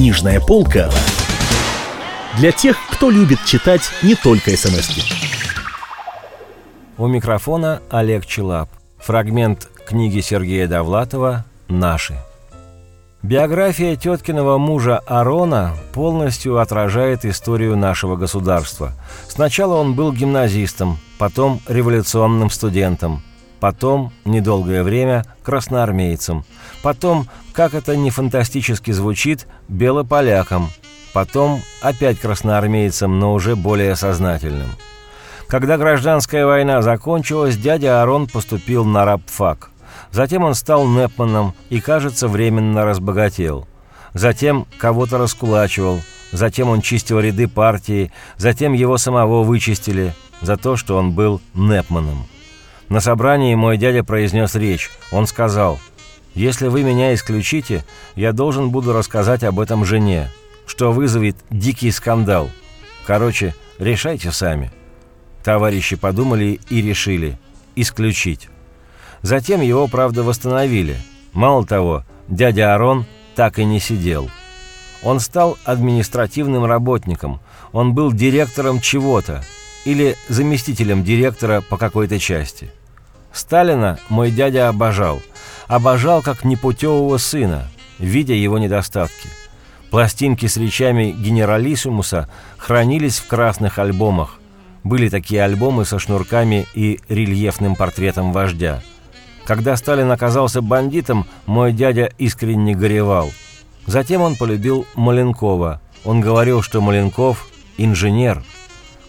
Книжная 0.00 0.40
полка 0.40 0.90
для 2.38 2.52
тех, 2.52 2.78
кто 2.90 3.10
любит 3.10 3.44
читать 3.44 3.82
не 4.02 4.14
только 4.14 4.56
смс 4.56 4.88
-ки. 4.88 5.02
У 6.96 7.06
микрофона 7.06 7.82
Олег 7.90 8.24
Челап. 8.24 8.70
Фрагмент 8.96 9.68
книги 9.86 10.20
Сергея 10.20 10.66
Довлатова 10.66 11.44
«Наши». 11.68 12.14
Биография 13.22 13.94
теткиного 13.94 14.56
мужа 14.56 15.00
Арона 15.00 15.74
полностью 15.92 16.60
отражает 16.60 17.26
историю 17.26 17.76
нашего 17.76 18.16
государства. 18.16 18.94
Сначала 19.28 19.74
он 19.74 19.92
был 19.92 20.14
гимназистом, 20.14 20.98
потом 21.18 21.60
революционным 21.68 22.48
студентом, 22.48 23.22
потом, 23.60 24.14
недолгое 24.24 24.82
время, 24.82 25.26
красноармейцем, 25.42 26.44
потом, 26.82 27.28
как 27.52 27.74
это 27.74 27.96
не 27.96 28.10
фантастически 28.10 28.90
звучит, 28.90 29.46
белополяком, 29.68 30.70
потом 31.12 31.62
опять 31.82 32.18
красноармейцем, 32.20 33.18
но 33.18 33.34
уже 33.34 33.56
более 33.56 33.96
сознательным. 33.96 34.68
Когда 35.48 35.76
гражданская 35.78 36.46
война 36.46 36.80
закончилась, 36.80 37.56
дядя 37.56 38.02
Арон 38.02 38.28
поступил 38.28 38.84
на 38.84 39.04
рабфак. 39.04 39.70
Затем 40.12 40.44
он 40.44 40.54
стал 40.54 40.86
Непманом 40.86 41.54
и, 41.70 41.80
кажется, 41.80 42.28
временно 42.28 42.84
разбогател. 42.84 43.66
Затем 44.14 44.66
кого-то 44.78 45.18
раскулачивал, 45.18 46.00
затем 46.32 46.68
он 46.68 46.80
чистил 46.80 47.20
ряды 47.20 47.48
партии, 47.48 48.12
затем 48.36 48.72
его 48.72 48.96
самого 48.96 49.42
вычистили 49.42 50.14
за 50.40 50.56
то, 50.56 50.76
что 50.76 50.96
он 50.96 51.12
был 51.12 51.40
Непманом. 51.54 52.26
На 52.88 53.00
собрании 53.00 53.54
мой 53.54 53.76
дядя 53.76 54.02
произнес 54.02 54.54
речь. 54.56 54.90
Он 55.12 55.26
сказал, 55.26 55.78
«Если 56.34 56.68
вы 56.68 56.82
меня 56.82 57.12
исключите, 57.14 57.84
я 58.14 58.32
должен 58.32 58.70
буду 58.70 58.92
рассказать 58.92 59.42
об 59.44 59.58
этом 59.60 59.84
жене, 59.84 60.30
что 60.66 60.92
вызовет 60.92 61.36
дикий 61.50 61.90
скандал. 61.90 62.50
Короче, 63.06 63.54
решайте 63.78 64.30
сами». 64.30 64.70
Товарищи 65.42 65.96
подумали 65.96 66.60
и 66.68 66.82
решили 66.82 67.38
исключить. 67.74 68.48
Затем 69.22 69.60
его, 69.60 69.86
правда, 69.88 70.22
восстановили. 70.22 70.96
Мало 71.32 71.66
того, 71.66 72.04
дядя 72.28 72.74
Арон 72.74 73.06
так 73.34 73.58
и 73.58 73.64
не 73.64 73.80
сидел. 73.80 74.30
Он 75.02 75.20
стал 75.20 75.56
административным 75.64 76.64
работником, 76.64 77.40
он 77.72 77.94
был 77.94 78.12
директором 78.12 78.80
чего-то 78.80 79.42
или 79.84 80.16
заместителем 80.28 81.04
директора 81.04 81.62
по 81.62 81.78
какой-то 81.78 82.18
части. 82.18 82.70
Сталина 83.32 83.98
мой 84.08 84.30
дядя 84.30 84.68
обожал. 84.68 85.22
Обожал 85.70 86.20
как 86.20 86.44
непутевого 86.44 87.16
сына, 87.16 87.68
видя 87.98 88.34
его 88.34 88.58
недостатки. 88.58 89.28
Пластинки 89.90 90.44
с 90.46 90.58
речами 90.58 91.10
генералиссимуса 91.10 92.28
хранились 92.58 93.18
в 93.18 93.26
красных 93.26 93.78
альбомах. 93.78 94.38
Были 94.84 95.08
такие 95.08 95.42
альбомы 95.42 95.84
со 95.86 95.98
шнурками 95.98 96.66
и 96.74 97.00
рельефным 97.08 97.74
портретом 97.74 98.32
вождя– 98.32 98.82
когда 99.50 99.76
Сталин 99.76 100.12
оказался 100.12 100.62
бандитом, 100.62 101.26
мой 101.44 101.72
дядя 101.72 102.08
искренне 102.18 102.72
горевал. 102.76 103.32
Затем 103.84 104.22
он 104.22 104.36
полюбил 104.36 104.86
Маленкова. 104.94 105.80
Он 106.04 106.20
говорил, 106.20 106.62
что 106.62 106.80
Маленков– 106.80 107.48
инженер. 107.76 108.44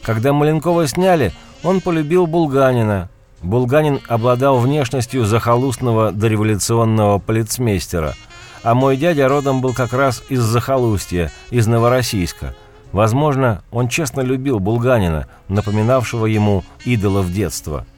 Когда 0.01 0.33
Маленкова 0.33 0.87
сняли, 0.87 1.31
он 1.61 1.79
полюбил 1.79 2.25
Булганина. 2.25 3.10
Булганин 3.43 3.99
обладал 4.07 4.59
внешностью 4.59 5.25
захолустного 5.25 6.11
дореволюционного 6.11 7.19
полицмейстера, 7.19 8.15
а 8.63 8.75
мой 8.75 8.97
дядя 8.97 9.27
родом 9.27 9.61
был 9.61 9.73
как 9.73 9.93
раз 9.93 10.23
из 10.29 10.41
захолустья, 10.41 11.31
из 11.49 11.67
Новороссийска. 11.67 12.55
Возможно, 12.91 13.63
он 13.71 13.87
честно 13.87 14.21
любил 14.21 14.59
Булганина, 14.59 15.27
напоминавшего 15.47 16.25
ему 16.25 16.63
идолов 16.85 17.31
детства– 17.31 17.85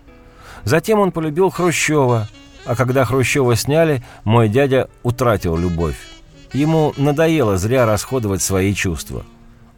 Затем 0.63 0.99
он 0.99 1.11
полюбил 1.11 1.49
Хрущева, 1.49 2.27
а 2.65 2.75
когда 2.75 3.05
Хрущева 3.05 3.55
сняли, 3.55 4.03
мой 4.23 4.47
дядя 4.47 4.89
утратил 5.03 5.57
любовь. 5.57 5.97
Ему 6.53 6.93
надоело 6.97 7.57
зря 7.57 7.85
расходовать 7.85 8.41
свои 8.41 8.73
чувства. 8.73 9.23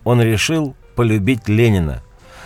Он 0.03 0.21
решил 0.21 0.75
полюбить 0.95 1.47
Ленина. 1.47 2.03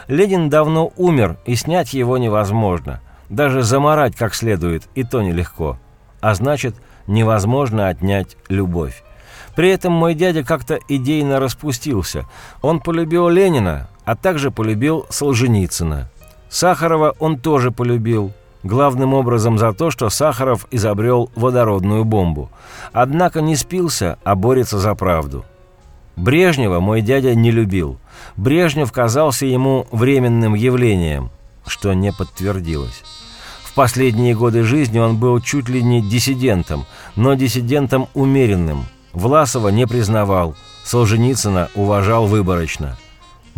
Ленин 0.08 0.50
давно 0.50 0.94
умер, 0.96 1.38
и 1.46 1.56
снять 1.56 1.94
его 1.94 2.18
невозможно. 2.18 3.02
Даже 3.30 3.62
заморать 3.62 4.16
как 4.16 4.34
следует, 4.34 4.84
и 4.96 5.04
то 5.04 5.22
нелегко. 5.22 5.78
А 6.20 6.34
значит, 6.34 6.76
невозможно 7.08 7.88
отнять 7.88 8.36
любовь. 8.50 9.04
При 9.56 9.70
этом 9.70 9.94
мой 9.94 10.14
дядя 10.16 10.44
как-то 10.44 10.80
идейно 10.88 11.40
распустился. 11.40 12.26
Он 12.62 12.80
полюбил 12.80 13.30
Ленина, 13.30 13.90
а 14.06 14.16
также 14.16 14.52
полюбил 14.52 15.06
Солженицына. 15.10 16.10
Сахарова 16.50 17.16
он 17.20 17.38
тоже 17.38 17.72
полюбил, 17.72 18.32
главным 18.64 19.14
образом 19.14 19.58
за 19.58 19.74
то, 19.74 19.92
что 19.92 20.10
Сахаров 20.10 20.68
изобрел 20.72 21.30
водородную 21.36 22.06
бомбу. 22.06 22.50
Однако 22.92 23.42
не 23.42 23.56
спился, 23.56 24.18
а 24.24 24.36
борется 24.36 24.80
за 24.80 24.96
правду. 24.96 25.46
Брежнева 26.16 26.80
мой 26.80 27.02
дядя 27.02 27.36
не 27.36 27.52
любил. 27.52 28.00
Брежнев 28.36 28.92
казался 28.92 29.46
ему 29.46 29.88
временным 29.92 30.54
явлением, 30.54 31.30
что 31.66 31.94
не 31.94 32.12
подтвердилось. 32.12 33.04
В 33.70 33.74
последние 33.74 34.34
годы 34.34 34.64
жизни 34.64 34.98
он 34.98 35.18
был 35.18 35.40
чуть 35.40 35.70
ли 35.70 35.84
не 35.84 36.02
диссидентом, 36.02 36.88
но 37.16 37.36
диссидентом 37.36 38.08
умеренным. 38.16 38.86
Власова 39.14 39.70
не 39.70 39.86
признавал, 39.86 40.56
Солженицына 40.84 41.70
уважал 41.76 42.26
выборочно– 42.26 42.98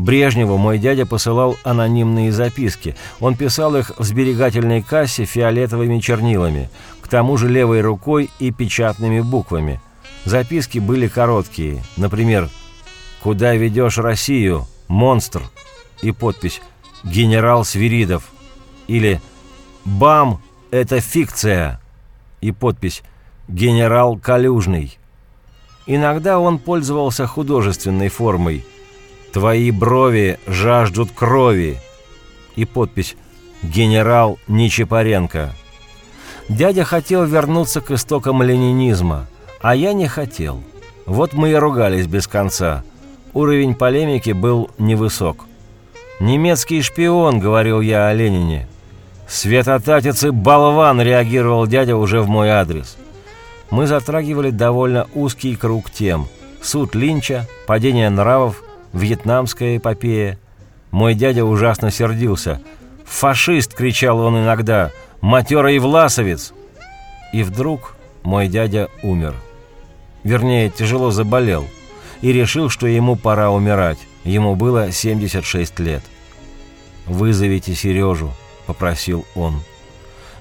Брежневу 0.02 0.58
мой 0.58 0.80
дядя 0.80 1.06
посылал 1.06 1.58
анонимные 1.64 2.32
записки. 2.32 2.96
Он 3.20 3.36
писал 3.36 3.76
их 3.76 3.92
в 4.00 4.04
сберегательной 4.04 4.82
кассе 4.82 5.26
фиолетовыми 5.26 6.00
чернилами, 6.00 6.70
к 7.02 7.08
тому 7.08 7.38
же 7.38 7.48
левой 7.48 7.82
рукой 7.82 8.32
и 8.40 8.52
печатными 8.52 9.20
буквами. 9.20 9.80
Записки 10.26 10.80
были 10.80 11.08
короткие. 11.08 11.84
Например, 11.98 12.50
«Куда 13.22 13.54
ведешь 13.54 14.00
Россию? 14.00 14.66
Монстр!» 14.88 15.44
и 16.02 16.12
подпись 16.12 16.62
«Генерал 17.04 17.64
Свиридов» 17.64 18.24
или 18.88 19.22
«Бам! 19.86 20.42
Это 20.72 21.00
фикция!» 21.00 21.82
и 22.42 22.52
подпись 22.52 23.04
«Генерал 23.48 24.18
Калюжный». 24.18 24.98
Иногда 25.86 26.40
он 26.40 26.60
пользовался 26.60 27.28
художественной 27.28 28.10
формой– 28.10 28.66
Твои 29.32 29.72
брови 29.72 30.40
жаждут 30.46 31.12
крови. 31.12 31.80
И 32.56 32.66
подпись 32.66 33.16
«Генерал 33.64 34.38
Нечапаренко». 34.48 35.54
Дядя 36.50 36.84
хотел 36.84 37.24
вернуться 37.24 37.80
к 37.80 37.92
истокам 37.92 38.44
ленинизма, 38.44 39.28
а 39.62 39.74
я 39.74 39.94
не 39.94 40.08
хотел. 40.08 40.62
Вот 41.06 41.32
мы 41.32 41.52
и 41.52 41.56
ругались 41.56 42.08
без 42.08 42.28
конца. 42.28 42.84
Уровень 43.34 43.74
полемики 43.74 44.32
был 44.32 44.70
невысок. 44.78 45.46
«Немецкий 46.20 46.82
шпион»,— 46.82 47.40
говорил 47.40 47.80
я 47.80 48.08
о 48.08 48.14
Ленине. 48.14 48.68
«Светотатец 49.32 50.26
и 50.26 50.30
болван»,— 50.30 51.02
реагировал 51.02 51.66
дядя 51.66 51.96
уже 51.96 52.22
в 52.22 52.28
мой 52.28 52.50
адрес. 52.50 52.98
Мы 53.70 53.88
затрагивали 53.88 54.50
довольно 54.50 55.08
узкий 55.14 55.56
круг 55.56 55.90
тем. 55.90 56.28
Суд 56.62 56.96
Линча, 56.96 57.48
падение 57.66 58.10
нравов, 58.10 58.62
вьетнамская 58.92 59.78
эпопея. 59.78 60.38
Мой 60.92 61.16
дядя 61.16 61.46
ужасно 61.46 61.92
сердился. 61.92 62.62
«Фашист!»— 63.06 63.74
кричал 63.78 64.20
он 64.20 64.38
иногда. 64.38 64.92
«Матерый 65.22 65.80
власовец!» 65.80 66.52
И 67.32 67.44
вдруг 67.44 67.96
мой 68.24 68.50
дядя 68.50 68.90
умер. 69.02 69.34
Вернее, 70.26 70.70
тяжело 70.70 71.10
заболел. 71.10 71.66
И 72.20 72.34
решил, 72.34 72.68
что 72.68 72.86
ему 72.86 73.16
пора 73.16 73.50
умирать. 73.50 74.00
Ему 74.26 74.56
было 74.56 74.92
76 74.92 75.80
лет. 75.80 76.04
«Вызовите 77.08 77.74
Сережу»,— 77.76 78.32
попросил 78.72 79.26
он. 79.36 79.62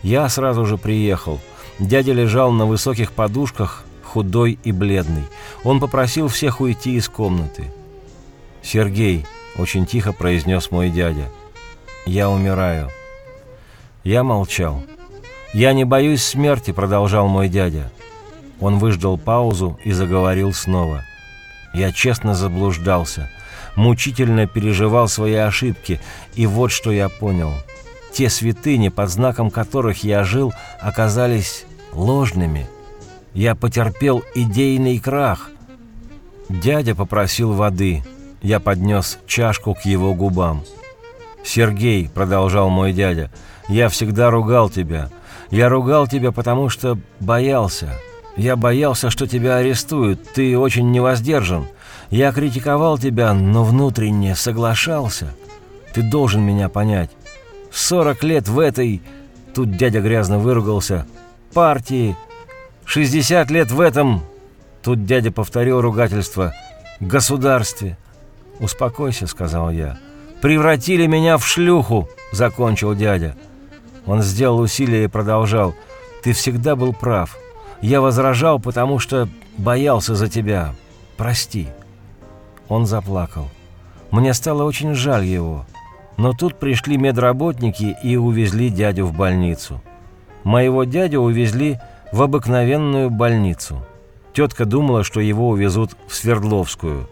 Я 0.05 0.29
сразу 0.29 0.65
же 0.65 0.79
приехал. 0.79 1.41
Дядя 1.81 2.13
лежал 2.13 2.53
на 2.53 2.65
высоких 2.65 3.11
подушках, 3.11 3.83
худой 4.05 4.57
и 4.63 4.71
бледный. 4.71 5.25
Он 5.65 5.81
попросил 5.81 6.29
всех 6.29 6.61
уйти 6.61 6.95
из 6.95 7.09
комнаты. 7.09 7.73
«Сергей»,— 8.63 9.27
очень 9.57 9.85
тихо 9.85 10.13
произнес 10.13 10.71
мой 10.71 10.91
дядя,— 10.91 11.29
«я 12.07 12.31
умираю». 12.31 12.89
Я 14.05 14.23
молчал. 14.23 14.85
«Я 15.53 15.73
не 15.73 15.85
боюсь 15.85 16.23
смерти»,— 16.23 16.71
продолжал 16.73 17.27
мой 17.27 17.49
дядя. 17.49 17.91
Он 18.61 18.79
выждал 18.79 19.19
паузу 19.19 19.77
и 19.85 19.91
заговорил 19.91 20.53
снова. 20.53 21.03
Я 21.75 21.91
честно 21.91 22.35
заблуждался, 22.35 23.29
мучительно 23.75 24.47
переживал 24.47 25.09
свои 25.09 25.35
ошибки, 25.35 26.01
и 26.37 26.47
вот 26.47 26.71
что 26.71 26.93
я 26.93 27.09
понял. 27.09 27.53
Те 28.13 28.29
святыни, 28.29 28.89
под 28.89 29.11
знаком 29.11 29.51
которых 29.51 30.05
я 30.05 30.25
жил, 30.25 30.53
оказались 30.81 31.65
ложными. 31.93 32.67
Я 33.35 33.55
потерпел 33.55 34.23
идейный 34.35 34.99
крах— 34.99 35.51
Дядя 36.51 36.97
попросил 36.97 37.53
воды. 37.53 38.03
Я 38.43 38.59
поднес 38.59 39.21
чашку 39.27 39.75
к 39.75 39.83
его 39.83 40.15
губам. 40.15 40.65
«Сергей»,— 41.45 42.09
продолжал 42.15 42.71
мой 42.71 42.93
дядя,— 42.93 43.31
«я 43.69 43.89
всегда 43.89 44.31
ругал 44.31 44.69
тебя. 44.69 45.11
Я 45.51 45.69
ругал 45.69 46.09
тебя, 46.09 46.33
потому 46.33 46.69
что 46.69 46.99
боялся. 47.21 47.97
Я 48.37 48.57
боялся, 48.57 49.11
что 49.11 49.29
тебя 49.29 49.59
арестуют. 49.59 50.33
Ты 50.35 50.59
очень 50.59 50.91
невоздержан. 50.91 51.69
Я 52.11 52.33
критиковал 52.33 52.99
тебя, 52.99 53.33
но 53.33 53.63
внутренне 53.63 54.35
соглашался. 54.35 55.33
Ты 55.95 56.03
должен 56.03 56.43
меня 56.43 56.69
понять. 56.69 57.11
Сорок 57.73 58.23
лет 58.23 58.49
в 58.49 58.59
этой...» 58.59 59.03
Тут 59.55 59.77
дядя 59.77 60.01
грязно 60.01 60.39
выругался. 60.39 61.07
«Партии. 61.53 62.17
Шестьдесят 62.85 63.51
лет 63.51 63.71
в 63.71 63.81
этом...» 63.81 64.23
Тут 64.83 65.05
дядя 65.05 65.31
повторил 65.31 65.81
ругательство. 65.81 66.55
«Государстве». 67.01 67.99
«Успокойся»,— 68.59 69.27
сказал 69.29 69.71
я. 69.71 69.99
«Превратили 70.41 71.07
меня 71.07 71.37
в 71.37 71.47
шлюху»,— 71.47 72.09
закончил 72.33 72.95
дядя. 72.95 73.37
Он 74.07 74.23
сделал 74.23 74.61
усилие 74.61 75.05
и 75.05 75.09
продолжал. 75.09 75.75
«Ты 76.23 76.33
всегда 76.33 76.77
был 76.77 76.93
прав. 76.93 77.37
Я 77.81 78.01
возражал, 78.01 78.59
потому 78.59 78.99
что 78.99 79.29
боялся 79.57 80.15
за 80.15 80.29
тебя. 80.29 80.75
Прости». 81.17 81.69
Он 82.69 82.87
заплакал. 82.87 83.49
Мне 84.11 84.35
стало 84.35 84.65
очень 84.65 84.95
жаль 84.95 85.25
его. 85.25 85.67
Но 86.21 86.35
тут 86.35 86.57
пришли 86.57 86.99
медработники 86.99 87.97
и 88.03 88.17
увезли 88.17 88.69
дядю 88.69 89.07
в 89.07 89.17
больницу. 89.17 89.81
Моего 90.45 90.85
дядю 90.85 91.21
увезли 91.21 91.79
в 92.13 92.21
обыкновенную 92.21 93.09
больницу. 93.09 93.83
Тетка 94.35 94.67
думала, 94.67 95.03
что 95.03 95.21
его 95.21 95.49
увезут 95.49 95.97
в 96.09 96.15
Свердловскую. 96.15 97.09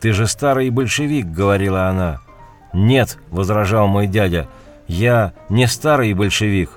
«Ты 0.00 0.14
же 0.14 0.26
старый 0.26 0.70
большевик»,— 0.70 1.26
говорила 1.40 1.88
она. 1.88 2.22
«Нет»,— 2.72 3.18
возражал 3.30 3.88
мой 3.88 4.06
дядя,— 4.06 4.48
«я 4.88 5.34
не 5.50 5.66
старый 5.66 6.14
большевик». 6.14 6.70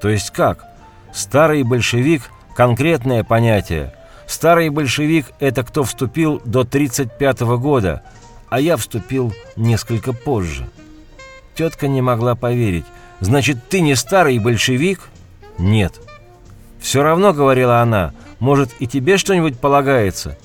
«То 0.00 0.08
есть 0.08 0.30
как?» 0.30 0.64
«Старый 1.12 1.62
большевик— 1.62 2.22
конкретное 2.56 3.22
понятие. 3.22 3.94
Старый 4.26 4.70
большевик— 4.70 5.26
это 5.38 5.62
кто 5.62 5.84
вступил 5.84 6.42
до 6.44 6.64
35 6.64 7.42
-го 7.42 7.58
года, 7.58 8.02
а 8.48 8.58
я 8.58 8.76
вступил 8.76 9.32
несколько 9.54 10.12
позже». 10.12 10.66
Тетка 11.54 11.88
не 11.88 12.00
могла 12.00 12.34
поверить. 12.34 12.86
«Значит, 13.20 13.68
ты 13.68 13.80
не 13.80 13.94
старый 13.94 14.38
большевик?» 14.38 15.00
«Нет». 15.58 16.00
«Все 16.80 17.02
равно»,— 17.02 17.32
говорила 17.34 17.80
она,— 17.80 18.12
«может, 18.40 18.70
и 18.80 18.86
тебе 18.88 19.16
что-нибудь 19.16 19.60
полагается?» 19.60 20.36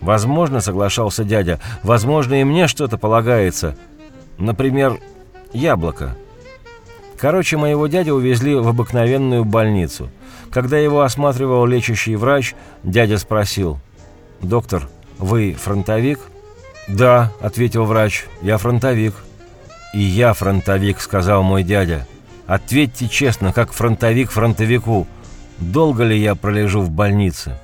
«Возможно»,— 0.00 0.60
соглашался 0.60 1.22
дядя,— 1.22 1.60
«возможно, 1.84 2.40
и 2.40 2.44
мне 2.44 2.66
что-то 2.66 2.98
полагается. 2.98 3.76
Например, 4.38 4.98
яблоко». 5.52 6.16
Короче, 7.20 7.58
моего 7.58 7.86
дядю 7.86 8.14
увезли 8.14 8.54
в 8.54 8.66
обыкновенную 8.66 9.44
больницу. 9.44 10.10
Когда 10.50 10.78
его 10.78 11.02
осматривал 11.02 11.66
лечащий 11.66 12.16
врач, 12.16 12.54
дядя 12.82 13.18
спросил, 13.18 13.78
«Доктор, 14.40 14.88
вы 15.18 15.52
фронтовик?» 15.52 16.18
«Да»,— 16.88 17.30
ответил 17.40 17.84
врач,— 17.84 18.24
«я 18.42 18.56
фронтовик». 18.56 19.14
«И 19.92 20.00
я 20.00 20.34
фронтовик»,— 20.34 21.00
сказал 21.00 21.42
мой 21.42 21.62
дядя. 21.62 22.06
«Ответьте 22.46 23.08
честно, 23.08 23.52
как 23.52 23.72
фронтовик 23.72 24.30
фронтовику, 24.30 25.06
долго 25.58 26.04
ли 26.04 26.18
я 26.18 26.34
пролежу 26.34 26.80
в 26.80 26.90
больнице?» 26.90 27.58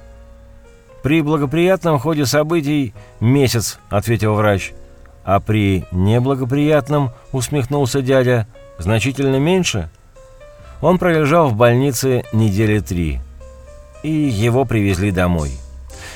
«При 1.02 1.22
благоприятном 1.22 1.98
ходе 1.98 2.26
событий 2.26 2.94
месяц»,— 3.20 3.78
ответил 3.90 4.34
врач. 4.34 4.72
«А 5.24 5.40
при 5.40 5.84
неблагоприятном»,— 5.92 7.10
усмехнулся 7.32 8.02
дядя,— 8.02 8.46
«значительно 8.78 9.36
меньше?» 9.36 9.88
Он 10.80 10.98
пролежал 10.98 11.48
в 11.48 11.54
больнице 11.54 12.24
недели 12.32 12.80
три. 12.80 13.20
И 14.02 14.10
его 14.10 14.64
привезли 14.64 15.10
домой. 15.10 15.52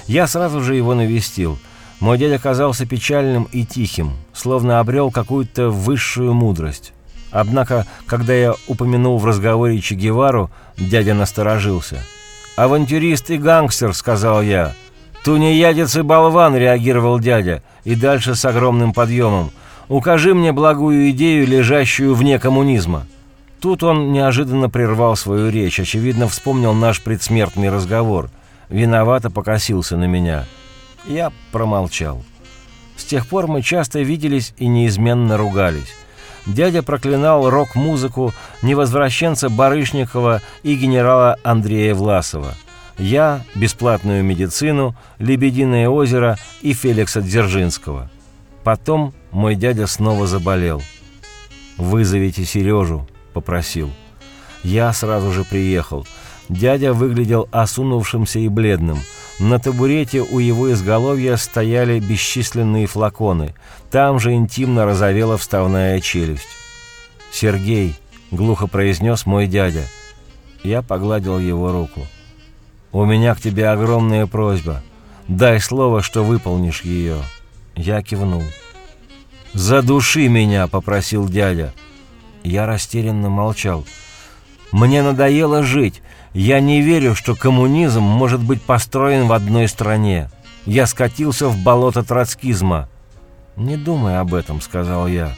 Я 0.06 0.26
сразу 0.26 0.60
же 0.60 0.74
его 0.74 0.94
навестил— 0.94 1.58
мой 2.00 2.16
дядя 2.16 2.38
казался 2.38 2.86
печальным 2.86 3.44
и 3.52 3.66
тихим, 3.66 4.14
словно 4.40 4.80
обрел 4.80 5.10
какую-то 5.10 5.70
высшую 5.70 6.34
мудрость. 6.34 6.92
Однако, 7.30 7.86
когда 8.06 8.34
я 8.34 8.54
упомянул 8.66 9.18
в 9.18 9.26
разговоре 9.26 9.80
Че 9.80 9.94
Гевару, 9.94 10.50
дядя 10.76 11.14
насторожился. 11.14 11.98
«Авантюрист 12.56 13.30
и 13.30 13.38
гангстер»,— 13.38 13.94
сказал 13.94 14.42
я. 14.42 14.74
«Тунеядец 15.24 15.96
и 15.96 16.02
болван»,— 16.02 16.56
реагировал 16.56 17.20
дядя, 17.20 17.62
и 17.84 17.94
дальше 17.94 18.34
с 18.34 18.44
огромным 18.44 18.92
подъемом. 18.92 19.50
«Укажи 19.88 20.34
мне 20.34 20.52
благую 20.52 21.10
идею, 21.10 21.46
лежащую 21.46 22.14
вне 22.14 22.38
коммунизма». 22.38 23.06
Тут 23.60 23.82
он 23.82 24.12
неожиданно 24.12 24.70
прервал 24.70 25.16
свою 25.16 25.50
речь, 25.50 25.78
очевидно, 25.78 26.28
вспомнил 26.28 26.72
наш 26.72 27.02
предсмертный 27.02 27.68
разговор. 27.68 28.30
Виновато 28.70 29.30
покосился 29.30 29.98
на 29.98 30.04
меня. 30.04 30.46
Я 31.06 31.30
промолчал. 31.52 32.22
С 33.00 33.04
тех 33.04 33.26
пор 33.26 33.46
мы 33.46 33.62
часто 33.62 34.00
виделись 34.00 34.52
и 34.58 34.66
неизменно 34.66 35.38
ругались. 35.38 35.96
Дядя 36.44 36.82
проклинал 36.82 37.48
рок-музыку 37.48 38.34
невозвращенца 38.60 39.48
Барышникова 39.48 40.42
и 40.62 40.74
генерала 40.74 41.38
Андрея 41.42 41.94
Власова. 41.94 42.54
Я– 42.98 43.42
бесплатную 43.54 44.22
медицину, 44.22 44.94
Лебединое 45.18 45.88
озеро 45.88 46.36
и 46.60 46.74
Феликса 46.74 47.22
Дзержинского. 47.22 48.10
Потом 48.64 49.14
мой 49.30 49.54
дядя 49.54 49.86
снова 49.86 50.26
заболел. 50.26 50.82
«Вызовите 51.78 52.44
Сережу»,– 52.44 53.08
попросил. 53.32 53.90
Я 54.62 54.92
сразу 54.92 55.32
же 55.32 55.44
приехал. 55.44 56.06
Дядя 56.50 56.92
выглядел 56.92 57.48
осунувшимся 57.50 58.40
и 58.40 58.48
бледным– 58.48 58.98
на 59.40 59.58
табурете 59.58 60.20
у 60.20 60.38
его 60.38 60.70
изголовья 60.70 61.36
стояли 61.36 61.98
бесчисленные 61.98 62.86
флаконы. 62.86 63.54
Там 63.90 64.20
же 64.20 64.34
интимно 64.34 64.84
разовела 64.84 65.38
вставная 65.38 65.98
челюсть. 66.00 66.46
«Сергей»,— 67.32 67.96
глухо 68.30 68.66
произнес 68.66 69.24
мой 69.24 69.46
дядя. 69.46 69.84
Я 70.62 70.82
погладил 70.82 71.38
его 71.38 71.72
руку. 71.72 72.06
«У 72.92 73.06
меня 73.06 73.34
к 73.34 73.40
тебе 73.40 73.68
огромная 73.68 74.26
просьба. 74.26 74.82
Дай 75.26 75.58
слово, 75.58 76.02
что 76.02 76.22
выполнишь 76.22 76.82
ее». 76.82 77.16
Я 77.74 78.02
кивнул. 78.02 78.42
«Задуши 79.54 80.28
меня»,— 80.28 80.66
попросил 80.68 81.26
дядя. 81.26 81.72
Я 82.42 82.66
растерянно 82.66 83.30
молчал. 83.30 83.86
«Мне 84.70 85.02
надоело 85.02 85.62
жить. 85.62 86.02
Я 86.32 86.60
не 86.60 86.80
верю, 86.80 87.14
что 87.16 87.34
коммунизм 87.34 88.02
может 88.02 88.40
быть 88.40 88.62
построен 88.62 89.26
в 89.26 89.32
одной 89.32 89.66
стране. 89.66 90.30
Я 90.64 90.86
скатился 90.86 91.48
в 91.48 91.58
болото 91.62 92.02
троцкизма». 92.02 92.88
«Не 93.56 93.76
думай 93.76 94.18
об 94.18 94.34
этом»,— 94.34 94.60
сказал 94.62 95.08
я. 95.08 95.34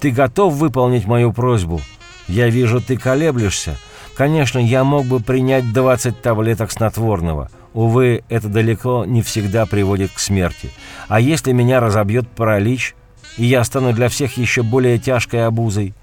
«Ты 0.00 0.10
готов 0.10 0.54
выполнить 0.54 1.06
мою 1.06 1.32
просьбу? 1.32 1.80
Я 2.26 2.48
вижу, 2.48 2.80
ты 2.80 2.96
колеблешься. 2.96 3.76
Конечно, 4.16 4.58
я 4.58 4.82
мог 4.82 5.06
бы 5.06 5.20
принять 5.20 5.72
20 5.72 6.20
таблеток 6.20 6.72
снотворного. 6.72 7.48
Увы, 7.72 8.24
это 8.28 8.48
далеко 8.48 9.04
не 9.04 9.22
всегда 9.22 9.64
приводит 9.64 10.10
к 10.10 10.18
смерти. 10.18 10.70
А 11.08 11.20
если 11.20 11.52
меня 11.52 11.78
разобьет 11.78 12.28
паралич, 12.28 12.96
и 13.36 13.44
я 13.44 13.62
стану 13.62 13.92
для 13.92 14.08
всех 14.08 14.36
еще 14.38 14.62
более 14.62 14.98
тяжкой 14.98 15.46
обузой? 15.46 15.94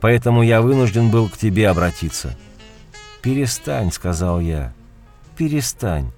Поэтому 0.00 0.42
я 0.42 0.62
вынужден 0.62 1.10
был 1.10 1.28
к 1.28 1.36
тебе 1.36 1.68
обратиться». 1.68 2.36
«Перестань»,— 3.24 3.90
сказал 3.92 4.38
я. 4.38 4.74
«Перестань». 5.34 6.10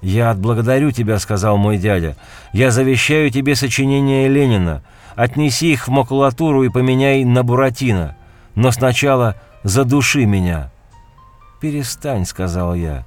«Я 0.00 0.30
отблагодарю 0.30 0.92
тебя»,— 0.92 1.18
сказал 1.18 1.56
мой 1.56 1.76
дядя. 1.76 2.16
«Я 2.52 2.70
завещаю 2.70 3.32
тебе 3.32 3.56
сочинения 3.56 4.28
Ленина. 4.28 4.84
Отнеси 5.16 5.72
их 5.72 5.88
в 5.88 5.90
макулатуру 5.90 6.62
и 6.62 6.68
поменяй 6.68 7.24
на 7.24 7.42
Буратино. 7.42 8.16
Но 8.54 8.70
сначала 8.70 9.40
задуши 9.64 10.24
меня». 10.24 10.70
«Перестань»,— 11.60 12.24
сказал 12.26 12.76
я. 12.76 13.04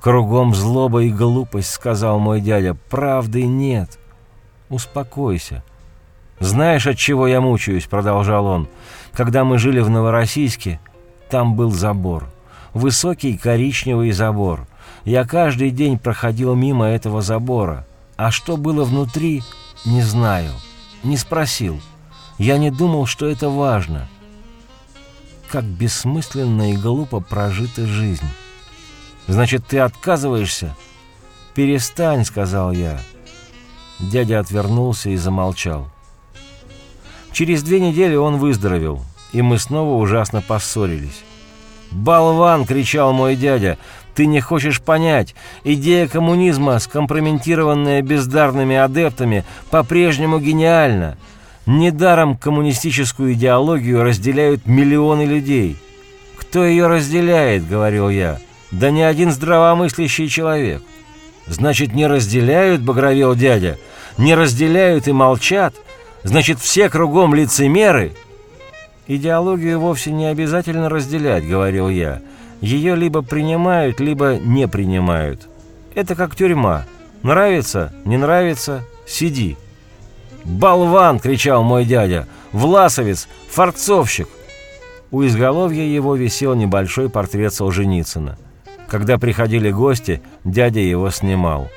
«Кругом 0.00 0.54
злоба 0.54 1.02
и 1.02 1.10
глупость»,— 1.10 1.70
сказал 1.74 2.18
мой 2.18 2.40
дядя. 2.40 2.72
«Правды 2.72 3.44
нет». 3.44 3.98
«Успокойся». 4.70 5.62
«Знаешь, 6.40 6.86
от 6.86 6.96
чего 6.96 7.26
я 7.26 7.42
мучаюсь?»— 7.42 7.84
продолжал 7.90 8.46
он. 8.46 8.66
«Когда 9.12 9.44
мы 9.44 9.58
жили 9.58 9.80
в 9.80 9.90
Новороссийске, 9.90 10.80
там 11.28 11.54
был 11.54 11.70
забор 11.70 12.30
высокий 12.76 13.36
коричневый 13.38 14.12
забор. 14.12 14.66
Я 15.04 15.24
каждый 15.24 15.70
день 15.70 15.98
проходил 15.98 16.54
мимо 16.54 16.86
этого 16.86 17.22
забора. 17.22 17.86
А 18.16 18.30
что 18.30 18.56
было 18.56 18.84
внутри, 18.84 19.42
не 19.84 20.02
знаю. 20.02 20.52
Не 21.02 21.16
спросил. 21.16 21.80
Я 22.38 22.58
не 22.58 22.70
думал, 22.70 23.06
что 23.06 23.26
это 23.26 23.48
важно. 23.48 24.08
Как 25.50 25.64
бессмысленно 25.64 26.72
и 26.72 26.76
глупо 26.76 27.20
прожита 27.20 27.86
жизнь. 27.86 28.26
Значит, 29.26 29.66
ты 29.66 29.78
отказываешься? 29.78 30.76
Перестань, 31.54 32.24
сказал 32.24 32.72
я. 32.72 33.00
Дядя 34.00 34.40
отвернулся 34.40 35.10
и 35.10 35.16
замолчал. 35.16 35.88
Через 37.32 37.62
две 37.62 37.80
недели 37.80 38.16
он 38.16 38.36
выздоровел, 38.36 39.02
и 39.32 39.40
мы 39.40 39.58
снова 39.58 40.00
ужасно 40.00 40.42
поссорились. 40.42 41.22
«Болван!»— 41.90 42.64
кричал 42.66 43.12
мой 43.12 43.36
дядя. 43.36 43.78
«Ты 44.14 44.26
не 44.26 44.40
хочешь 44.40 44.80
понять. 44.80 45.34
Идея 45.64 46.08
коммунизма, 46.08 46.78
скомпрометированная 46.78 48.02
бездарными 48.02 48.76
адептами, 48.76 49.44
по-прежнему 49.70 50.38
гениальна. 50.38 51.18
Недаром 51.66 52.36
коммунистическую 52.36 53.34
идеологию 53.34 54.02
разделяют 54.02 54.66
миллионы 54.66 55.24
людей. 55.26 55.76
Кто 56.38 56.64
ее 56.64 56.86
разделяет?»— 56.86 57.68
говорил 57.68 58.08
я. 58.08 58.38
«Да 58.70 58.90
ни 58.90 59.02
один 59.02 59.30
здравомыслящий 59.32 60.28
человек». 60.28 60.82
«Значит, 61.46 61.92
не 61.94 62.06
разделяют?»— 62.06 62.80
багровел 62.82 63.34
дядя. 63.34 63.78
«Не 64.18 64.34
разделяют 64.34 65.08
и 65.08 65.12
молчат? 65.12 65.74
Значит, 66.24 66.58
все 66.58 66.88
кругом 66.88 67.34
лицемеры?» 67.34 68.14
«Идеологию 69.08 69.78
вовсе 69.78 70.10
не 70.10 70.26
обязательно 70.26 70.88
разделять»,— 70.88 71.46
говорил 71.48 71.88
я. 71.88 72.20
«Ее 72.60 72.96
либо 72.96 73.22
принимают, 73.22 74.00
либо 74.00 74.36
не 74.36 74.66
принимают. 74.66 75.48
Это 75.94 76.14
как 76.16 76.34
тюрьма. 76.34 76.84
Нравится, 77.22 77.92
не 78.04 78.16
нравится— 78.16 78.84
сиди». 79.06 79.56
«Болван!»— 80.44 81.18
кричал 81.20 81.62
мой 81.62 81.84
дядя. 81.84 82.26
«Власовец! 82.52 83.28
Форцовщик!» 83.50 84.28
У 85.10 85.24
изголовья 85.24 85.84
его 85.84 86.16
висел 86.16 86.54
небольшой 86.54 87.08
портрет 87.08 87.54
Солженицына. 87.54 88.36
Когда 88.88 89.18
приходили 89.18 89.70
гости, 89.70 90.20
дядя 90.44 90.80
его 90.80 91.10
снимал. 91.10 91.68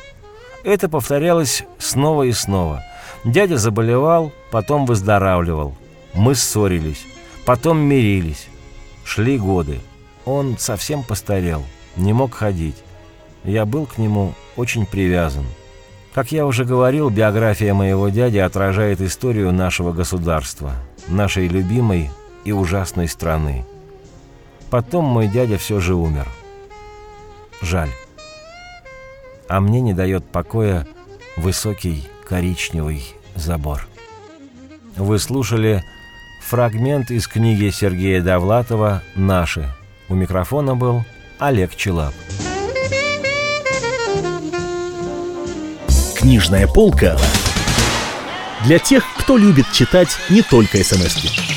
Это 0.64 0.90
повторялось 0.90 1.64
снова 1.78 2.24
и 2.24 2.32
снова. 2.32 2.84
Дядя 3.24 3.58
заболевал, 3.58 4.32
потом 4.52 4.86
выздоравливал. 4.86 5.76
Мы 6.14 6.36
ссорились. 6.36 7.06
Потом 7.46 7.80
мирились. 7.80 8.48
Шли 9.04 9.38
годы. 9.38 9.80
Он 10.26 10.58
совсем 10.58 11.04
постарел, 11.04 11.66
не 11.96 12.14
мог 12.14 12.34
ходить. 12.34 12.76
Я 13.44 13.66
был 13.66 13.86
к 13.86 13.98
нему 13.98 14.34
очень 14.56 14.86
привязан. 14.86 15.46
Как 16.14 16.32
я 16.32 16.46
уже 16.46 16.66
говорил, 16.66 17.10
биография 17.10 17.74
моего 17.74 18.10
дяди 18.10 18.38
отражает 18.38 19.02
историю 19.02 19.52
нашего 19.52 19.94
государства, 19.94 20.74
нашей 21.08 21.48
любимой 21.48 22.10
и 22.44 22.52
ужасной 22.52 23.08
страны. 23.08 23.66
Потом 24.70 25.06
мой 25.06 25.28
дядя 25.28 25.58
все 25.58 25.80
же 25.80 25.96
умер. 25.96 26.28
Жаль. 27.62 27.90
А 29.48 29.60
мне 29.62 29.82
не 29.82 29.94
дает 29.94 30.26
покоя 30.26 30.88
высокий 31.38 32.08
коричневый 32.28 33.04
забор. 33.36 33.88
Вы 34.96 35.18
слушали 35.20 35.84
Фрагмент 36.40 37.12
из 37.12 37.28
книги 37.28 37.70
Сергея 37.70 38.22
Довлатова 38.22 39.04
«Наши». 39.16 39.72
У 40.08 40.16
микрофона 40.16 40.76
был 40.76 41.06
Олег 41.38 41.76
Челап. 41.76 42.14
Книжная 46.18 46.68
полка 46.68 47.18
для 48.66 48.80
тех, 48.80 49.04
кто 49.18 49.38
любит 49.38 49.72
читать 49.72 50.10
не 50.30 50.42
только 50.42 50.84
смс 50.84 51.18
-ки. 51.18 51.49